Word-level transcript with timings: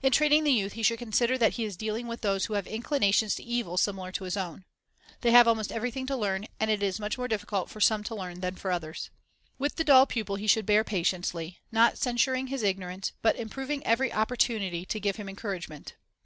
In 0.00 0.12
training 0.12 0.44
the 0.44 0.52
youth 0.52 0.74
he 0.74 0.84
should 0.84 1.00
consider 1.00 1.36
that 1.38 1.54
he 1.54 1.64
is 1.64 1.76
dealing 1.76 2.06
with 2.06 2.20
those 2.20 2.44
who 2.44 2.54
have 2.54 2.68
inclinations 2.68 3.34
to 3.34 3.42
evil 3.42 3.76
similar 3.76 4.12
to 4.12 4.22
his 4.22 4.36
own. 4.36 4.64
They 5.22 5.32
have 5.32 5.48
almost 5.48 5.72
everything 5.72 6.06
to 6.06 6.16
learn, 6.16 6.46
and 6.60 6.70
it 6.70 6.84
is 6.84 7.00
much 7.00 7.18
more 7.18 7.26
difficult 7.26 7.68
for 7.68 7.80
some 7.80 8.04
to 8.04 8.14
learn 8.14 8.38
than 8.42 8.54
for 8.54 8.70
others. 8.70 9.10
With 9.58 9.74
the 9.74 9.82
dull 9.82 10.06
pupil 10.06 10.36
he 10.36 10.46
should 10.46 10.66
bear 10.66 10.84
patiently, 10.84 11.58
not 11.72 11.98
censuring 11.98 12.46
his 12.46 12.62
ignorance, 12.62 13.10
but 13.22 13.34
improving 13.34 13.84
every 13.84 14.12
opportunity 14.12 14.84
to 14.86 15.00
give 15.00 15.16
him 15.16 15.28
encouragement. 15.28 15.96